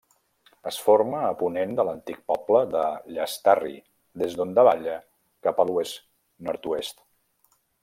Es 0.69 0.77
forma 0.85 1.17
a 1.25 1.33
ponent 1.41 1.73
de 1.79 1.85
l'antic 1.89 2.23
poble 2.31 2.61
de 2.71 2.85
Llastarri, 3.17 3.75
des 4.23 4.39
d'on 4.41 4.57
davalla 4.61 4.97
cap 5.49 5.63
a 5.65 5.69
l'oest-nord-oest. 5.71 7.01